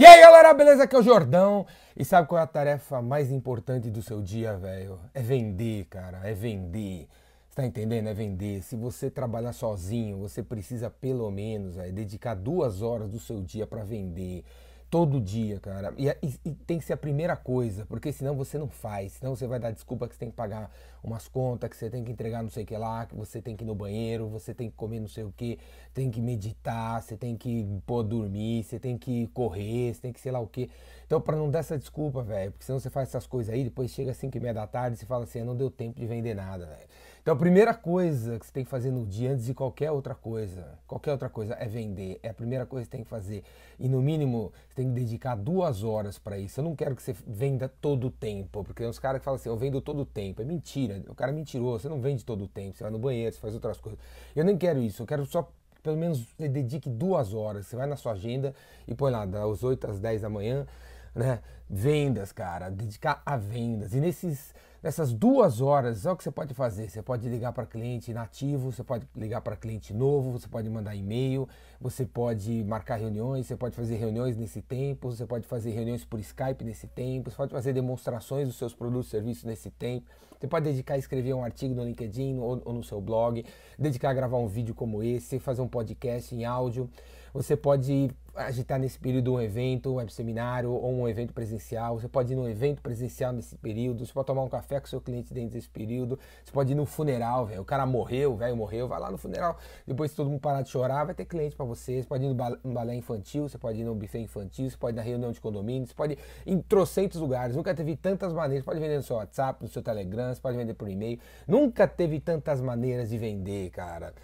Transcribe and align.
E 0.00 0.06
aí 0.06 0.20
galera, 0.20 0.54
beleza? 0.54 0.84
Aqui 0.84 0.94
é 0.94 0.98
o 1.00 1.02
Jordão. 1.02 1.66
E 1.96 2.04
sabe 2.04 2.28
qual 2.28 2.38
é 2.38 2.44
a 2.44 2.46
tarefa 2.46 3.02
mais 3.02 3.32
importante 3.32 3.90
do 3.90 4.00
seu 4.00 4.22
dia, 4.22 4.56
velho? 4.56 5.00
É 5.12 5.20
vender, 5.20 5.86
cara. 5.86 6.20
É 6.22 6.32
vender. 6.32 7.08
Você 7.48 7.56
tá 7.56 7.66
entendendo? 7.66 8.08
É 8.08 8.14
vender. 8.14 8.62
Se 8.62 8.76
você 8.76 9.10
trabalhar 9.10 9.52
sozinho, 9.52 10.18
você 10.18 10.40
precisa 10.40 10.88
pelo 10.88 11.28
menos 11.32 11.74
véio, 11.74 11.92
dedicar 11.92 12.36
duas 12.36 12.80
horas 12.80 13.10
do 13.10 13.18
seu 13.18 13.42
dia 13.42 13.66
para 13.66 13.82
vender. 13.82 14.44
Todo 14.90 15.20
dia, 15.20 15.60
cara. 15.60 15.92
E, 15.98 16.08
e, 16.46 16.54
tem 16.54 16.78
que 16.78 16.84
ser 16.84 16.94
a 16.94 16.96
primeira 16.96 17.36
coisa, 17.36 17.84
porque 17.84 18.10
senão 18.10 18.34
você 18.34 18.56
não 18.56 18.68
faz. 18.68 19.12
Senão 19.12 19.36
você 19.36 19.46
vai 19.46 19.60
dar 19.60 19.70
desculpa 19.70 20.08
que 20.08 20.14
você 20.14 20.20
tem 20.20 20.30
que 20.30 20.36
pagar 20.36 20.70
umas 21.04 21.28
contas, 21.28 21.68
que 21.68 21.76
você 21.76 21.90
tem 21.90 22.02
que 22.02 22.10
entregar 22.10 22.42
não 22.42 22.48
sei 22.48 22.64
o 22.64 22.66
que 22.66 22.74
lá, 22.74 23.04
que 23.04 23.14
você 23.14 23.42
tem 23.42 23.54
que 23.54 23.64
ir 23.64 23.66
no 23.66 23.74
banheiro, 23.74 24.28
você 24.28 24.54
tem 24.54 24.70
que 24.70 24.76
comer 24.76 25.00
não 25.00 25.08
sei 25.08 25.24
o 25.24 25.32
que, 25.36 25.58
tem 25.92 26.10
que 26.10 26.22
meditar, 26.22 27.02
você 27.02 27.18
tem 27.18 27.36
que 27.36 27.66
pô, 27.84 28.02
dormir, 28.02 28.64
você 28.64 28.78
tem 28.78 28.96
que 28.96 29.26
correr, 29.28 29.92
você 29.92 30.00
tem 30.00 30.12
que 30.12 30.20
sei 30.20 30.32
lá 30.32 30.40
o 30.40 30.46
que. 30.46 30.70
Então, 31.06 31.20
para 31.20 31.36
não 31.36 31.50
dar 31.50 31.58
essa 31.58 31.76
desculpa, 31.76 32.22
velho, 32.22 32.52
porque 32.52 32.64
senão 32.64 32.80
você 32.80 32.88
faz 32.88 33.10
essas 33.10 33.26
coisas 33.26 33.52
aí, 33.52 33.64
depois 33.64 33.90
chega 33.90 34.12
às 34.12 34.16
5 34.16 34.38
e 34.38 34.40
meia 34.40 34.54
da 34.54 34.66
tarde 34.66 34.96
e 34.96 35.00
você 35.00 35.04
fala 35.04 35.24
assim, 35.24 35.42
não 35.44 35.54
deu 35.54 35.70
tempo 35.70 36.00
de 36.00 36.06
vender 36.06 36.34
nada, 36.34 36.64
velho. 36.64 36.88
Então 37.28 37.36
a 37.36 37.38
primeira 37.38 37.74
coisa 37.74 38.38
que 38.38 38.46
você 38.46 38.52
tem 38.52 38.64
que 38.64 38.70
fazer 38.70 38.90
no 38.90 39.04
dia, 39.04 39.32
antes 39.32 39.44
de 39.44 39.52
qualquer 39.52 39.90
outra 39.90 40.14
coisa, 40.14 40.66
qualquer 40.86 41.12
outra 41.12 41.28
coisa, 41.28 41.54
é 41.60 41.68
vender. 41.68 42.18
É 42.22 42.30
a 42.30 42.32
primeira 42.32 42.64
coisa 42.64 42.86
que 42.86 42.90
você 42.90 42.96
tem 42.96 43.04
que 43.04 43.10
fazer. 43.10 43.44
E 43.78 43.86
no 43.86 44.00
mínimo, 44.00 44.50
você 44.66 44.76
tem 44.76 44.88
que 44.88 44.94
dedicar 44.94 45.34
duas 45.34 45.84
horas 45.84 46.18
para 46.18 46.38
isso. 46.38 46.58
Eu 46.58 46.64
não 46.64 46.74
quero 46.74 46.96
que 46.96 47.02
você 47.02 47.14
venda 47.26 47.70
todo 47.82 48.06
o 48.06 48.10
tempo, 48.10 48.64
porque 48.64 48.82
tem 48.82 48.88
uns 48.88 48.98
caras 48.98 49.18
que 49.18 49.26
falam 49.26 49.36
assim, 49.36 49.50
eu 49.50 49.58
vendo 49.58 49.78
todo 49.82 50.00
o 50.00 50.06
tempo. 50.06 50.40
É 50.40 50.44
mentira. 50.46 51.02
O 51.06 51.14
cara 51.14 51.30
é 51.30 51.34
mentiroso, 51.34 51.82
você 51.82 51.88
não 51.90 52.00
vende 52.00 52.24
todo 52.24 52.44
o 52.44 52.48
tempo. 52.48 52.78
Você 52.78 52.82
vai 52.82 52.90
no 52.90 52.98
banheiro, 52.98 53.30
você 53.30 53.38
faz 53.38 53.52
outras 53.52 53.78
coisas. 53.78 54.00
Eu 54.34 54.42
nem 54.42 54.56
quero 54.56 54.80
isso, 54.80 55.02
eu 55.02 55.06
quero 55.06 55.26
só 55.26 55.52
pelo 55.82 55.98
menos 55.98 56.26
dedique 56.38 56.88
duas 56.88 57.34
horas. 57.34 57.66
Você 57.66 57.76
vai 57.76 57.86
na 57.86 57.96
sua 57.96 58.12
agenda 58.12 58.54
e 58.86 58.94
põe 58.94 59.12
lá, 59.12 59.26
das 59.26 59.62
8 59.62 59.90
às 59.90 60.00
10 60.00 60.22
da 60.22 60.30
manhã, 60.30 60.66
né? 61.14 61.40
Vendas, 61.68 62.32
cara, 62.32 62.70
dedicar 62.70 63.22
a 63.24 63.36
vendas. 63.36 63.94
E 63.94 64.00
nesses 64.00 64.54
Nessas 64.80 65.12
duas 65.12 65.60
horas, 65.60 66.06
é 66.06 66.12
o 66.12 66.16
que 66.16 66.22
você 66.22 66.30
pode 66.30 66.54
fazer. 66.54 66.88
Você 66.88 67.02
pode 67.02 67.28
ligar 67.28 67.52
para 67.52 67.66
cliente 67.66 68.14
nativo, 68.14 68.70
você 68.70 68.84
pode 68.84 69.08
ligar 69.16 69.40
para 69.40 69.56
cliente 69.56 69.92
novo, 69.92 70.30
você 70.30 70.46
pode 70.46 70.70
mandar 70.70 70.94
e-mail, 70.94 71.48
você 71.80 72.06
pode 72.06 72.62
marcar 72.62 72.94
reuniões, 72.94 73.46
você 73.46 73.56
pode 73.56 73.74
fazer 73.74 73.96
reuniões 73.96 74.36
nesse 74.36 74.62
tempo, 74.62 75.10
você 75.10 75.26
pode 75.26 75.48
fazer 75.48 75.72
reuniões 75.72 76.04
por 76.04 76.20
Skype 76.20 76.62
nesse 76.62 76.86
tempo, 76.86 77.28
você 77.28 77.36
pode 77.36 77.50
fazer 77.50 77.72
demonstrações 77.72 78.46
dos 78.46 78.56
seus 78.56 78.72
produtos 78.72 79.08
e 79.08 79.10
serviços 79.10 79.42
nesse 79.42 79.68
tempo. 79.68 80.06
Você 80.38 80.46
pode 80.46 80.66
dedicar 80.66 80.94
a 80.94 80.98
escrever 80.98 81.34
um 81.34 81.42
artigo 81.42 81.74
no 81.74 81.82
LinkedIn 81.82 82.38
ou, 82.38 82.62
ou 82.64 82.72
no 82.72 82.84
seu 82.84 83.00
blog, 83.00 83.44
dedicar 83.76 84.10
a 84.10 84.14
gravar 84.14 84.38
um 84.38 84.46
vídeo 84.46 84.76
como 84.76 85.02
esse, 85.02 85.40
fazer 85.40 85.60
um 85.60 85.66
podcast 85.66 86.32
em 86.32 86.44
áudio. 86.44 86.88
Você 87.34 87.56
pode 87.56 88.10
agitar 88.38 88.78
nesse 88.78 88.98
período 88.98 89.34
um 89.34 89.40
evento, 89.40 89.98
um 89.98 90.08
seminário 90.08 90.70
ou 90.72 90.92
um 90.92 91.08
evento 91.08 91.34
presencial. 91.34 91.98
Você 91.98 92.08
pode 92.08 92.32
ir 92.32 92.36
num 92.36 92.48
evento 92.48 92.80
presencial 92.80 93.32
nesse 93.32 93.56
período. 93.56 94.06
Você 94.06 94.12
pode 94.12 94.26
tomar 94.26 94.42
um 94.42 94.48
café 94.48 94.80
com 94.80 94.86
seu 94.86 95.00
cliente 95.00 95.34
dentro 95.34 95.50
desse 95.50 95.68
período. 95.68 96.18
Você 96.44 96.52
pode 96.52 96.72
ir 96.72 96.74
no 96.74 96.86
funeral, 96.86 97.46
velho. 97.46 97.62
O 97.62 97.64
cara 97.64 97.84
morreu, 97.84 98.36
velho 98.36 98.56
morreu, 98.56 98.88
vai 98.88 99.00
lá 99.00 99.10
no 99.10 99.18
funeral. 99.18 99.58
Depois, 99.86 100.12
se 100.12 100.16
todo 100.16 100.30
mundo 100.30 100.40
parar 100.40 100.62
de 100.62 100.70
chorar, 100.70 101.04
vai 101.04 101.14
ter 101.14 101.24
cliente 101.24 101.56
para 101.56 101.66
você. 101.66 102.02
Você 102.02 102.08
pode 102.08 102.24
ir 102.24 102.28
no 102.28 102.72
balé 102.72 102.94
infantil, 102.94 103.48
você 103.48 103.58
pode 103.58 103.80
ir 103.80 103.84
no 103.84 103.94
buffet 103.94 104.20
infantil, 104.20 104.70
você 104.70 104.76
pode 104.76 104.94
ir 104.94 104.98
na 104.98 105.02
reunião 105.02 105.32
de 105.32 105.40
condomínio, 105.40 105.86
você 105.86 105.94
pode 105.94 106.14
ir 106.14 106.18
em 106.46 106.60
trocentos 106.60 107.20
lugares. 107.20 107.56
Nunca 107.56 107.74
teve 107.74 107.96
tantas 107.96 108.32
maneiras. 108.32 108.64
Você 108.64 108.70
pode 108.70 108.80
vender 108.80 108.96
no 108.96 109.02
seu 109.02 109.16
WhatsApp, 109.16 109.62
no 109.62 109.68
seu 109.68 109.82
Telegram, 109.82 110.32
você 110.32 110.40
pode 110.40 110.56
vender 110.56 110.74
por 110.74 110.88
e-mail. 110.88 111.18
Nunca 111.46 111.86
teve 111.88 112.20
tantas 112.20 112.60
maneiras 112.60 113.10
de 113.10 113.18
vender, 113.18 113.70
cara. 113.70 114.14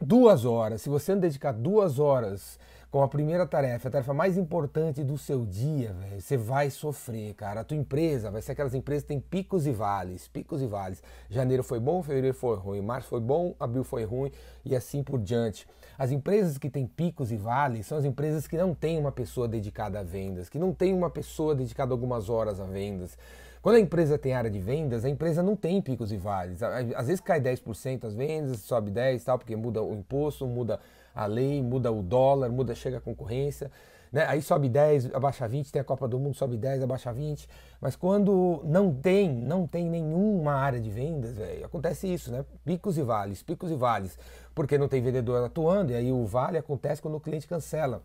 Duas 0.00 0.44
horas. 0.44 0.82
Se 0.82 0.88
você 0.88 1.12
não 1.12 1.20
dedicar 1.20 1.50
duas 1.50 1.98
horas 1.98 2.60
com 2.90 3.02
a 3.02 3.08
primeira 3.08 3.46
tarefa, 3.46 3.88
a 3.88 3.90
tarefa 3.90 4.14
mais 4.14 4.38
importante 4.38 5.04
do 5.04 5.18
seu 5.18 5.44
dia, 5.44 5.94
você 6.18 6.38
vai 6.38 6.70
sofrer, 6.70 7.34
cara. 7.34 7.60
A 7.60 7.64
tua 7.64 7.76
empresa 7.76 8.30
vai 8.30 8.40
ser 8.40 8.52
aquelas 8.52 8.74
empresas 8.74 9.02
que 9.02 9.08
tem 9.08 9.20
picos 9.20 9.66
e 9.66 9.72
vales, 9.72 10.26
picos 10.26 10.62
e 10.62 10.66
vales. 10.66 11.02
Janeiro 11.28 11.62
foi 11.62 11.78
bom, 11.78 12.02
fevereiro 12.02 12.34
foi 12.34 12.56
ruim, 12.56 12.80
março 12.80 13.08
foi 13.08 13.20
bom, 13.20 13.54
abril 13.60 13.84
foi 13.84 14.04
ruim 14.04 14.32
e 14.64 14.74
assim 14.74 15.02
por 15.02 15.20
diante. 15.20 15.66
As 15.98 16.10
empresas 16.10 16.56
que 16.56 16.70
têm 16.70 16.86
picos 16.86 17.30
e 17.30 17.36
vales 17.36 17.86
são 17.86 17.98
as 17.98 18.06
empresas 18.06 18.46
que 18.46 18.56
não 18.56 18.74
têm 18.74 18.98
uma 18.98 19.12
pessoa 19.12 19.46
dedicada 19.46 20.00
a 20.00 20.02
vendas, 20.02 20.48
que 20.48 20.58
não 20.58 20.72
tem 20.72 20.94
uma 20.94 21.10
pessoa 21.10 21.54
dedicada 21.54 21.92
algumas 21.92 22.30
horas 22.30 22.58
a 22.58 22.64
vendas. 22.64 23.18
Quando 23.60 23.76
a 23.76 23.80
empresa 23.80 24.16
tem 24.16 24.34
área 24.34 24.50
de 24.50 24.58
vendas, 24.58 25.04
a 25.04 25.08
empresa 25.08 25.42
não 25.42 25.56
tem 25.56 25.80
picos 25.82 26.12
e 26.12 26.16
vales. 26.16 26.62
Às 26.62 27.06
vezes 27.06 27.20
cai 27.20 27.40
10% 27.40 28.04
as 28.04 28.14
vendas, 28.14 28.60
sobe 28.60 28.90
10% 28.90 29.24
tal, 29.24 29.38
porque 29.38 29.56
muda 29.56 29.82
o 29.82 29.94
imposto, 29.94 30.46
muda 30.46 30.78
a 31.14 31.26
lei, 31.26 31.62
muda 31.62 31.90
o 31.90 32.02
dólar, 32.02 32.50
muda, 32.50 32.74
chega 32.74 32.98
a 32.98 33.00
concorrência. 33.00 33.70
Né? 34.12 34.24
Aí 34.26 34.40
sobe 34.40 34.68
10, 34.68 35.14
abaixa 35.14 35.46
20, 35.46 35.70
tem 35.70 35.80
a 35.80 35.84
Copa 35.84 36.08
do 36.08 36.18
Mundo, 36.18 36.34
sobe 36.34 36.56
10, 36.56 36.82
abaixa 36.82 37.12
20. 37.12 37.48
Mas 37.80 37.96
quando 37.96 38.62
não 38.64 38.92
tem, 38.94 39.28
não 39.28 39.66
tem 39.66 39.88
nenhuma 39.88 40.52
área 40.52 40.80
de 40.80 40.88
vendas, 40.88 41.32
véio, 41.32 41.66
acontece 41.66 42.12
isso, 42.12 42.30
né? 42.30 42.44
Picos 42.64 42.96
e 42.96 43.02
vales, 43.02 43.42
picos 43.42 43.70
e 43.70 43.74
vales. 43.74 44.18
Porque 44.54 44.78
não 44.78 44.88
tem 44.88 45.02
vendedor 45.02 45.44
atuando, 45.44 45.92
e 45.92 45.94
aí 45.94 46.10
o 46.10 46.24
vale 46.24 46.58
acontece 46.58 47.02
quando 47.02 47.16
o 47.16 47.20
cliente 47.20 47.46
cancela. 47.46 48.02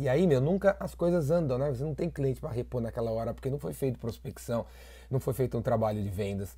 E 0.00 0.08
aí, 0.08 0.26
meu, 0.26 0.40
nunca 0.40 0.76
as 0.78 0.94
coisas 0.94 1.30
andam, 1.30 1.58
né? 1.58 1.70
Você 1.70 1.82
não 1.82 1.94
tem 1.94 2.08
cliente 2.08 2.40
para 2.40 2.50
repor 2.50 2.80
naquela 2.80 3.10
hora, 3.10 3.34
porque 3.34 3.50
não 3.50 3.58
foi 3.58 3.72
feito 3.72 3.98
prospecção, 3.98 4.64
não 5.10 5.18
foi 5.18 5.34
feito 5.34 5.56
um 5.58 5.62
trabalho 5.62 6.02
de 6.02 6.08
vendas. 6.08 6.56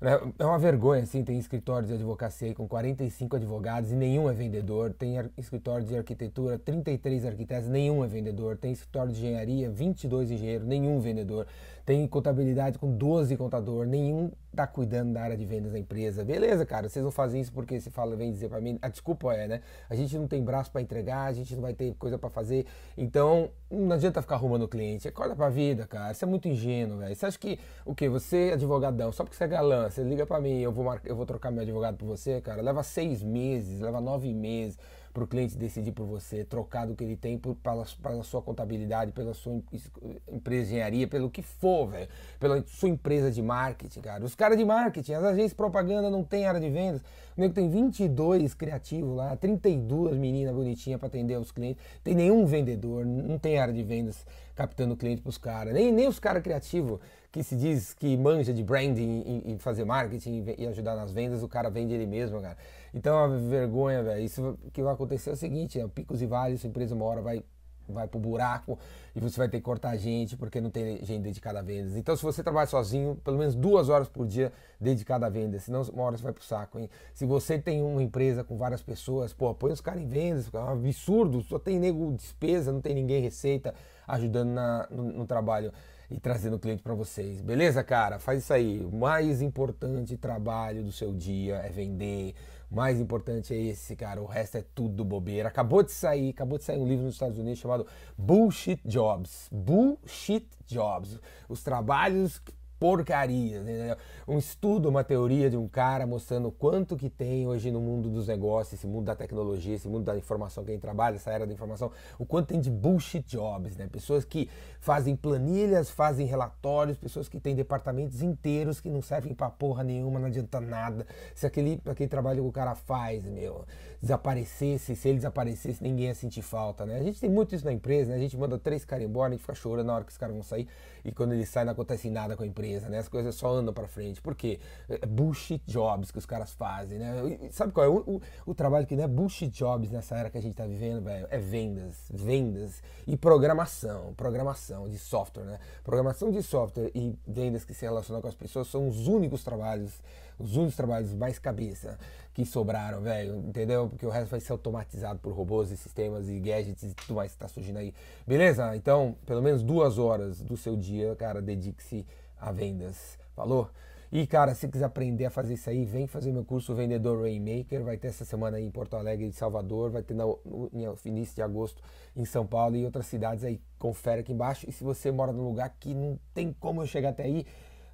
Né? 0.00 0.12
É 0.38 0.44
uma 0.44 0.58
vergonha, 0.58 1.02
assim, 1.02 1.24
tem 1.24 1.38
escritórios 1.38 1.88
de 1.88 1.94
advocacia 1.94 2.54
com 2.54 2.68
45 2.68 3.36
advogados 3.36 3.90
e 3.90 3.94
nenhum 3.94 4.30
é 4.30 4.32
vendedor. 4.32 4.92
Tem 4.92 5.16
escritório 5.36 5.84
de 5.84 5.96
arquitetura, 5.96 6.58
33 6.58 7.26
arquitetos, 7.26 7.68
nenhum 7.68 8.04
é 8.04 8.06
vendedor. 8.06 8.56
Tem 8.56 8.72
escritório 8.72 9.12
de 9.12 9.18
engenharia, 9.18 9.68
22 9.68 10.30
engenheiros, 10.30 10.66
nenhum 10.66 11.00
vendedor. 11.00 11.46
Tem 11.84 12.06
contabilidade 12.06 12.78
com 12.78 12.96
12 12.96 13.36
contador, 13.36 13.86
nenhum 13.86 14.30
tá 14.58 14.66
cuidando 14.66 15.12
da 15.12 15.22
área 15.22 15.36
de 15.36 15.44
vendas 15.44 15.70
da 15.70 15.78
empresa. 15.78 16.24
Beleza, 16.24 16.66
cara, 16.66 16.88
vocês 16.88 17.04
não 17.04 17.12
fazem 17.12 17.40
isso 17.40 17.52
porque 17.52 17.80
você 17.80 17.90
fala, 17.90 18.16
vem 18.16 18.32
dizer 18.32 18.48
para 18.48 18.60
mim, 18.60 18.76
a 18.82 18.88
desculpa 18.88 19.32
é, 19.32 19.46
né? 19.46 19.60
A 19.88 19.94
gente 19.94 20.18
não 20.18 20.26
tem 20.26 20.42
braço 20.42 20.72
para 20.72 20.80
entregar, 20.80 21.26
a 21.26 21.32
gente 21.32 21.54
não 21.54 21.62
vai 21.62 21.74
ter 21.74 21.94
coisa 21.94 22.18
para 22.18 22.28
fazer. 22.28 22.66
Então, 22.96 23.50
não 23.70 23.92
adianta 23.92 24.20
ficar 24.20 24.34
arrumando 24.34 24.62
o 24.62 24.68
cliente. 24.68 25.06
Acorda 25.06 25.36
pra 25.36 25.48
vida, 25.48 25.86
cara. 25.86 26.10
Isso 26.10 26.24
é 26.24 26.28
muito 26.28 26.48
ingênuo, 26.48 26.98
velho. 26.98 27.14
Você 27.14 27.26
acha 27.26 27.38
que 27.38 27.56
o 27.84 27.94
quê? 27.94 28.08
Você, 28.08 28.50
advogadão, 28.52 29.12
só 29.12 29.22
porque 29.22 29.36
você 29.36 29.44
é 29.44 29.48
galã, 29.48 29.88
você 29.88 30.02
liga 30.02 30.26
para 30.26 30.40
mim, 30.40 30.58
eu 30.58 30.72
vou, 30.72 30.84
mar... 30.84 31.00
eu 31.04 31.14
vou 31.14 31.24
trocar 31.24 31.52
meu 31.52 31.62
advogado 31.62 31.96
por 31.96 32.06
você, 32.06 32.40
cara. 32.40 32.60
Leva 32.60 32.82
seis 32.82 33.22
meses, 33.22 33.80
leva 33.80 34.00
nove 34.00 34.34
meses 34.34 34.76
para 35.18 35.24
o 35.24 35.26
cliente 35.26 35.58
decidir 35.58 35.90
por 35.90 36.06
você, 36.06 36.44
trocar 36.44 36.86
do 36.86 36.94
que 36.94 37.02
ele 37.02 37.16
tem 37.16 37.36
por, 37.36 37.56
pela, 37.56 37.84
pela 38.00 38.22
sua 38.22 38.40
contabilidade, 38.40 39.10
pela 39.10 39.34
sua 39.34 39.52
empresa 39.52 40.66
de 40.66 40.70
engenharia, 40.70 41.08
pelo 41.08 41.28
que 41.28 41.42
for, 41.42 41.88
velho. 41.88 42.08
Pela 42.38 42.64
sua 42.68 42.88
empresa 42.88 43.28
de 43.28 43.42
marketing, 43.42 44.00
cara. 44.00 44.24
Os 44.24 44.36
caras 44.36 44.56
de 44.56 44.64
marketing, 44.64 45.14
as 45.14 45.24
agências 45.24 45.50
de 45.50 45.56
propaganda 45.56 46.08
não 46.08 46.22
tem 46.22 46.46
área 46.46 46.60
de 46.60 46.70
vendas. 46.70 47.00
O 47.36 47.40
nego 47.40 47.52
tem 47.52 47.68
22 47.68 48.54
criativos 48.54 49.16
lá, 49.16 49.36
32 49.36 50.16
meninas 50.16 50.54
bonitinhas 50.54 51.00
para 51.00 51.08
atender 51.08 51.36
os 51.36 51.50
clientes. 51.50 51.82
Tem 52.04 52.14
nenhum 52.14 52.46
vendedor, 52.46 53.04
não 53.04 53.38
tem 53.38 53.58
área 53.58 53.74
de 53.74 53.82
vendas 53.82 54.24
captando 54.54 54.96
cliente 54.96 55.20
para 55.20 55.30
os 55.30 55.38
caras. 55.38 55.74
Nem, 55.74 55.92
nem 55.92 56.06
os 56.06 56.20
caras 56.20 56.42
criativos 56.42 57.00
que 57.30 57.42
se 57.42 57.56
diz 57.56 57.92
que 57.94 58.16
manja 58.16 58.52
de 58.52 58.62
branding 58.62 59.42
e, 59.46 59.52
e 59.54 59.58
fazer 59.58 59.84
marketing 59.84 60.44
e, 60.46 60.62
e 60.62 60.66
ajudar 60.66 60.94
nas 60.94 61.12
vendas, 61.12 61.42
o 61.42 61.48
cara 61.48 61.68
vende 61.68 61.92
ele 61.92 62.06
mesmo, 62.06 62.40
cara. 62.40 62.56
Então 62.94 63.16
uma 63.16 63.38
vergonha, 63.38 64.02
velho. 64.02 64.24
Isso 64.24 64.58
que 64.72 64.82
vai 64.82 64.94
acontecer 64.94 65.30
é 65.30 65.32
o 65.34 65.36
seguinte, 65.36 65.78
é, 65.78 65.86
picos 65.88 66.22
e 66.22 66.26
vales, 66.26 66.60
sua 66.60 66.68
empresa 66.68 66.94
uma 66.94 67.04
hora 67.04 67.20
vai 67.20 67.44
vai 67.92 68.06
pro 68.06 68.18
buraco 68.18 68.78
e 69.14 69.20
você 69.20 69.36
vai 69.36 69.48
ter 69.48 69.58
que 69.58 69.64
cortar 69.64 69.96
gente 69.96 70.36
porque 70.36 70.60
não 70.60 70.70
tem 70.70 71.04
gente 71.04 71.22
dedicada 71.22 71.58
a 71.58 71.62
vendas. 71.62 71.96
Então, 71.96 72.16
se 72.16 72.22
você 72.22 72.42
trabalha 72.42 72.66
sozinho, 72.66 73.16
pelo 73.24 73.38
menos 73.38 73.54
duas 73.54 73.88
horas 73.88 74.08
por 74.08 74.26
dia 74.26 74.52
dedicada 74.80 75.26
a 75.26 75.28
vendas, 75.28 75.64
senão 75.64 75.82
uma 75.82 76.04
hora 76.04 76.16
você 76.16 76.22
vai 76.22 76.32
pro 76.32 76.44
saco, 76.44 76.78
hein? 76.78 76.88
Se 77.14 77.24
você 77.26 77.58
tem 77.58 77.82
uma 77.82 78.02
empresa 78.02 78.44
com 78.44 78.56
várias 78.56 78.82
pessoas, 78.82 79.32
pô, 79.32 79.54
põe 79.54 79.72
os 79.72 79.80
caras 79.80 80.02
em 80.02 80.06
vendas, 80.06 80.52
é 80.52 80.58
um 80.58 80.68
absurdo, 80.68 81.42
só 81.42 81.58
tem 81.58 81.78
nego 81.78 82.12
despesa, 82.12 82.72
não 82.72 82.80
tem 82.80 82.94
ninguém 82.94 83.22
receita 83.22 83.74
ajudando 84.06 84.50
na, 84.50 84.86
no, 84.90 85.04
no 85.04 85.26
trabalho 85.26 85.72
e 86.10 86.18
trazendo 86.18 86.58
cliente 86.58 86.82
para 86.82 86.94
vocês. 86.94 87.40
Beleza, 87.40 87.84
cara? 87.84 88.18
Faz 88.18 88.42
isso 88.42 88.52
aí. 88.52 88.80
O 88.80 88.94
mais 88.94 89.42
importante 89.42 90.16
trabalho 90.16 90.82
do 90.82 90.90
seu 90.90 91.12
dia 91.12 91.56
é 91.56 91.68
vender. 91.68 92.34
Mais 92.70 93.00
importante 93.00 93.54
é 93.54 93.56
esse, 93.56 93.96
cara. 93.96 94.20
O 94.20 94.26
resto 94.26 94.58
é 94.58 94.64
tudo 94.74 95.04
bobeira. 95.04 95.48
Acabou 95.48 95.82
de 95.82 95.90
sair, 95.90 96.30
acabou 96.30 96.58
de 96.58 96.64
sair 96.64 96.78
um 96.78 96.86
livro 96.86 97.04
nos 97.04 97.14
Estados 97.14 97.38
Unidos 97.38 97.58
chamado 97.58 97.86
Bullshit 98.16 98.80
Jobs. 98.84 99.48
Bullshit 99.50 100.46
Jobs. 100.66 101.18
Os 101.48 101.62
trabalhos 101.62 102.42
porcarias. 102.78 103.62
Entendeu? 103.62 103.96
Um 104.26 104.38
estudo, 104.38 104.88
uma 104.88 105.02
teoria 105.02 105.50
de 105.50 105.56
um 105.56 105.66
cara 105.68 106.06
mostrando 106.06 106.50
quanto 106.50 106.96
que 106.96 107.08
tem 107.08 107.46
hoje 107.46 107.70
no 107.70 107.80
mundo 107.80 108.08
dos 108.08 108.28
negócios, 108.28 108.78
esse 108.78 108.86
mundo 108.86 109.06
da 109.06 109.14
tecnologia, 109.14 109.74
esse 109.74 109.88
mundo 109.88 110.04
da 110.04 110.16
informação 110.16 110.64
que 110.64 110.70
a 110.70 110.74
gente 110.74 110.82
trabalha, 110.82 111.16
essa 111.16 111.30
era 111.30 111.46
da 111.46 111.52
informação, 111.52 111.90
o 112.18 112.26
quanto 112.26 112.48
tem 112.48 112.60
de 112.60 112.70
bullshit 112.70 113.24
jobs, 113.26 113.76
né? 113.76 113.88
Pessoas 113.90 114.24
que 114.24 114.48
fazem 114.80 115.16
planilhas, 115.16 115.90
fazem 115.90 116.26
relatórios, 116.26 116.98
pessoas 116.98 117.28
que 117.28 117.40
têm 117.40 117.54
departamentos 117.54 118.22
inteiros 118.22 118.80
que 118.80 118.88
não 118.88 119.02
servem 119.02 119.34
pra 119.34 119.50
porra 119.50 119.82
nenhuma, 119.82 120.18
não 120.18 120.26
adianta 120.26 120.60
nada. 120.60 121.06
Se 121.34 121.46
aquele, 121.46 121.80
aquele 121.86 122.08
trabalho 122.08 122.42
que 122.42 122.48
o 122.48 122.52
cara 122.52 122.74
faz, 122.74 123.24
meu, 123.24 123.64
desaparecesse, 124.00 124.94
se 124.94 125.08
ele 125.08 125.18
desaparecesse, 125.18 125.82
ninguém 125.82 126.06
ia 126.06 126.14
sentir 126.14 126.42
falta, 126.42 126.86
né? 126.86 126.98
A 126.98 127.02
gente 127.02 127.20
tem 127.20 127.30
muito 127.30 127.54
isso 127.54 127.64
na 127.64 127.72
empresa, 127.72 128.10
né? 128.10 128.16
A 128.16 128.20
gente 128.20 128.36
manda 128.36 128.58
três 128.58 128.84
caras 128.84 129.04
embora, 129.04 129.28
a 129.28 129.30
gente 129.32 129.40
fica 129.40 129.54
chorando 129.54 129.86
na 129.86 129.94
hora 129.94 130.04
que 130.04 130.12
os 130.12 130.18
caras 130.18 130.34
vão 130.34 130.42
sair 130.42 130.68
e 131.04 131.12
quando 131.12 131.32
eles 131.32 131.48
saem 131.48 131.66
não 131.66 131.72
acontece 131.72 132.10
nada 132.10 132.36
com 132.36 132.42
a 132.42 132.46
empresa, 132.46 132.67
né? 132.88 132.98
As 132.98 133.08
coisas 133.08 133.34
só 133.34 133.48
andam 133.48 133.72
para 133.72 133.86
frente. 133.86 134.20
Por 134.20 134.34
quê? 134.34 134.60
É 134.88 135.06
bullshit 135.06 135.62
jobs 135.66 136.10
que 136.10 136.18
os 136.18 136.26
caras 136.26 136.52
fazem, 136.52 136.98
né? 136.98 137.38
E 137.42 137.52
sabe 137.52 137.72
qual 137.72 137.86
é? 137.86 137.88
O, 137.88 137.98
o, 138.16 138.22
o, 138.46 138.54
trabalho 138.54 138.86
que 138.86 138.94
não 138.94 139.04
é 139.04 139.08
bullshit 139.08 139.48
jobs 139.48 139.90
nessa 139.90 140.16
era 140.16 140.30
que 140.30 140.38
a 140.38 140.42
gente 140.42 140.54
tá 140.54 140.66
vivendo, 140.66 141.02
velho, 141.02 141.26
é 141.30 141.38
vendas, 141.38 141.96
vendas 142.10 142.82
e 143.06 143.16
programação, 143.16 144.12
programação 144.14 144.88
de 144.88 144.98
software, 144.98 145.44
né? 145.44 145.58
Programação 145.82 146.30
de 146.30 146.42
software 146.42 146.90
e 146.94 147.16
vendas 147.26 147.64
que 147.64 147.74
se 147.74 147.84
relacionam 147.84 148.20
com 148.20 148.28
as 148.28 148.34
pessoas 148.34 148.68
são 148.68 148.88
os 148.88 149.06
únicos 149.06 149.42
trabalhos 149.42 150.00
os 150.38 150.56
únicos 150.56 150.76
trabalhos 150.76 151.12
mais 151.12 151.38
cabeça 151.38 151.98
que 152.32 152.44
sobraram, 152.46 153.00
velho, 153.00 153.36
entendeu? 153.38 153.88
Porque 153.88 154.06
o 154.06 154.10
resto 154.10 154.30
vai 154.30 154.40
ser 154.40 154.52
automatizado 154.52 155.18
por 155.18 155.32
robôs 155.32 155.70
e 155.72 155.76
sistemas 155.76 156.28
e 156.28 156.38
gadgets 156.38 156.84
e 156.84 156.94
tudo 156.94 157.14
mais 157.16 157.32
que 157.32 157.38
tá 157.38 157.48
surgindo 157.48 157.78
aí. 157.78 157.92
Beleza? 158.26 158.76
Então, 158.76 159.16
pelo 159.26 159.42
menos 159.42 159.62
duas 159.62 159.98
horas 159.98 160.40
do 160.40 160.56
seu 160.56 160.76
dia, 160.76 161.16
cara, 161.16 161.42
dedique-se 161.42 162.06
a 162.40 162.52
vendas. 162.52 163.18
Falou? 163.34 163.70
E, 164.10 164.26
cara, 164.26 164.54
se 164.54 164.66
quiser 164.68 164.86
aprender 164.86 165.26
a 165.26 165.30
fazer 165.30 165.54
isso 165.54 165.68
aí, 165.68 165.84
vem 165.84 166.06
fazer 166.06 166.32
meu 166.32 166.44
curso 166.44 166.74
Vendedor 166.74 167.22
Rainmaker. 167.22 167.84
Vai 167.84 167.98
ter 167.98 168.08
essa 168.08 168.24
semana 168.24 168.56
aí 168.56 168.64
em 168.64 168.70
Porto 168.70 168.96
Alegre 168.96 169.26
e 169.26 169.32
Salvador, 169.32 169.90
vai 169.90 170.02
ter 170.02 170.14
no, 170.14 170.38
no, 170.44 170.96
início 171.04 171.34
de 171.34 171.42
agosto 171.42 171.82
em 172.16 172.24
São 172.24 172.46
Paulo 172.46 172.74
e 172.76 172.84
outras 172.86 173.06
cidades 173.06 173.44
aí. 173.44 173.60
Confere 173.78 174.22
aqui 174.22 174.32
embaixo. 174.32 174.64
E 174.68 174.72
se 174.72 174.82
você 174.82 175.10
mora 175.10 175.30
num 175.30 175.44
lugar 175.44 175.68
que 175.78 175.92
não 175.92 176.18
tem 176.32 176.54
como 176.58 176.80
eu 176.82 176.86
chegar 176.86 177.10
até 177.10 177.24
aí, 177.24 177.44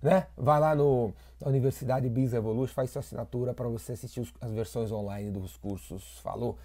né? 0.00 0.28
Vai 0.36 0.60
lá 0.60 0.74
no, 0.74 1.12
na 1.40 1.48
Universidade 1.48 2.08
Biz 2.08 2.34
Evolution, 2.34 2.74
faz 2.74 2.90
sua 2.90 3.00
assinatura 3.00 3.52
para 3.52 3.68
você 3.68 3.92
assistir 3.92 4.20
os, 4.20 4.32
as 4.40 4.52
versões 4.52 4.92
online 4.92 5.32
dos 5.32 5.56
cursos. 5.56 6.18
Falou, 6.20 6.56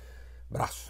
braço! 0.48 0.78